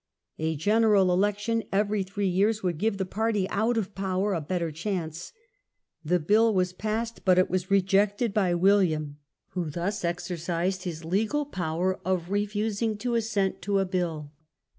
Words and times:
A 0.39 0.55
general 0.55 1.13
election 1.13 1.63
every 1.71 2.01
three 2.01 2.25
years 2.27 2.63
would 2.63 2.79
give 2.79 2.97
the 2.97 3.05
party 3.05 3.47
out 3.49 3.77
of 3.77 3.93
power 3.93 4.33
a 4.33 4.41
better 4.41 4.71
chance; 4.71 5.31
the 6.03 6.17
bill 6.19 6.55
was 6.55 6.73
passed, 6.73 7.23
but 7.23 7.51
was 7.51 7.69
rejected 7.69 8.33
by 8.33 8.55
William, 8.55 9.17
who 9.49 9.69
thus 9.69 10.03
exercised 10.03 10.85
his 10.85 11.05
legal 11.05 11.45
power 11.45 11.99
of 12.03 12.31
refusing 12.31 12.97
to 12.97 13.13
assent 13.13 13.61
to 13.61 13.77
a 13.77 13.85
bill. 13.85 14.31